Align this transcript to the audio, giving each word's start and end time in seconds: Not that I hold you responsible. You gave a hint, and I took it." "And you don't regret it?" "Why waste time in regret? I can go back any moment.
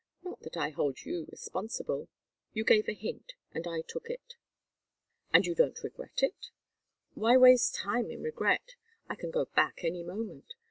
Not 0.23 0.39
that 0.39 0.57
I 0.57 0.69
hold 0.71 1.05
you 1.05 1.27
responsible. 1.29 2.07
You 2.53 2.63
gave 2.63 2.89
a 2.89 2.93
hint, 2.93 3.33
and 3.51 3.67
I 3.67 3.81
took 3.81 4.09
it." 4.09 4.33
"And 5.31 5.45
you 5.45 5.53
don't 5.53 5.77
regret 5.83 6.23
it?" 6.23 6.47
"Why 7.13 7.37
waste 7.37 7.75
time 7.75 8.09
in 8.09 8.23
regret? 8.23 8.77
I 9.07 9.13
can 9.13 9.29
go 9.29 9.45
back 9.45 9.83
any 9.83 10.01
moment. 10.01 10.55